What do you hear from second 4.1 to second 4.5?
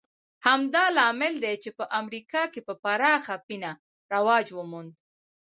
رواج